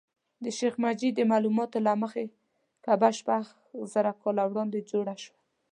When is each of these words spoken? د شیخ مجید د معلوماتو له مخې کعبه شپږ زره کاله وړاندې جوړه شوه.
د 0.43 0.45
شیخ 0.57 0.73
مجید 0.85 1.13
د 1.15 1.21
معلوماتو 1.31 1.77
له 1.87 1.93
مخې 2.03 2.25
کعبه 2.85 3.09
شپږ 3.19 3.43
زره 3.93 4.11
کاله 4.21 4.43
وړاندې 4.47 4.87
جوړه 4.91 5.15
شوه. 5.23 5.37